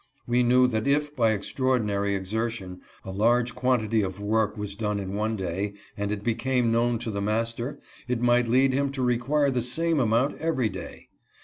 [0.25, 4.99] We knew that if by extraordinary exer tion a large quantity of work was done
[4.99, 9.03] in one day, and it became known to the master, it might lead him to
[9.03, 11.09] require the same amount every day.